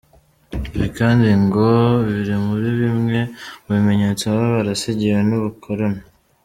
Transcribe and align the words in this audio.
Ibi 0.75 0.87
kandi 0.97 1.27
ngo 1.43 1.67
biri 2.07 2.35
muri 2.45 2.69
bimwe 2.81 3.19
mu 3.63 3.69
bimenyetso 3.77 4.23
baba 4.33 4.49
barasigiwe 4.55 5.19
n’ubukoroni. 5.29 6.01